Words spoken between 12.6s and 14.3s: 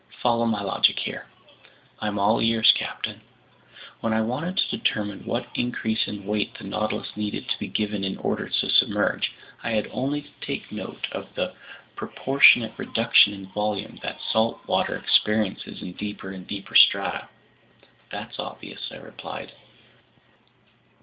reduction in volume that